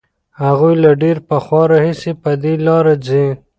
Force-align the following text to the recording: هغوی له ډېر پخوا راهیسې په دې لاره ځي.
هغوی 0.43 0.73
له 0.83 0.91
ډېر 1.01 1.17
پخوا 1.27 1.63
راهیسې 1.71 2.11
په 2.21 2.31
دې 2.41 2.53
لاره 2.65 2.93
ځي. 3.07 3.25